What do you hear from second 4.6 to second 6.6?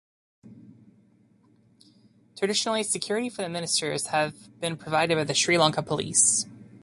provided by the Sri Lanka Police.